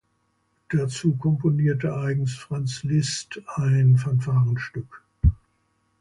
[0.69, 5.03] Dazu komponierte eigens Franz Liszt ein Fanfarenstück.